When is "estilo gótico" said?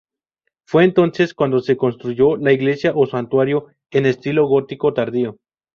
4.07-4.95